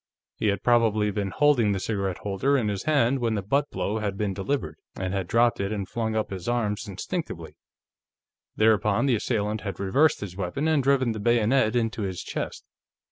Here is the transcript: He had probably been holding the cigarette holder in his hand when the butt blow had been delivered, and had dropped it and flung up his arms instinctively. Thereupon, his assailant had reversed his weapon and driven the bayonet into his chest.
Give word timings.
He 0.35 0.47
had 0.47 0.63
probably 0.63 1.11
been 1.11 1.29
holding 1.29 1.73
the 1.73 1.79
cigarette 1.79 2.17
holder 2.23 2.57
in 2.57 2.69
his 2.69 2.85
hand 2.85 3.19
when 3.19 3.35
the 3.35 3.43
butt 3.43 3.69
blow 3.69 3.99
had 3.99 4.17
been 4.17 4.33
delivered, 4.33 4.77
and 4.95 5.13
had 5.13 5.27
dropped 5.27 5.59
it 5.59 5.71
and 5.71 5.87
flung 5.87 6.15
up 6.15 6.31
his 6.31 6.49
arms 6.49 6.87
instinctively. 6.87 7.55
Thereupon, 8.55 9.07
his 9.09 9.17
assailant 9.21 9.61
had 9.61 9.79
reversed 9.79 10.21
his 10.21 10.35
weapon 10.35 10.67
and 10.67 10.81
driven 10.81 11.11
the 11.11 11.19
bayonet 11.19 11.75
into 11.75 12.01
his 12.01 12.23
chest. 12.23 12.65